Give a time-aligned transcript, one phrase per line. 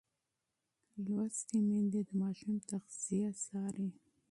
[0.89, 3.89] ښوونځې تللې مور د ماشوم تغذیه څاري.